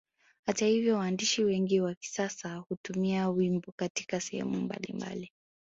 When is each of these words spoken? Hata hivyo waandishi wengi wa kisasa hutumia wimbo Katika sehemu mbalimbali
Hata 0.45 0.65
hivyo 0.65 0.95
waandishi 0.97 1.43
wengi 1.43 1.81
wa 1.81 1.95
kisasa 1.95 2.55
hutumia 2.55 3.29
wimbo 3.29 3.71
Katika 3.77 4.19
sehemu 4.21 4.61
mbalimbali 4.61 5.31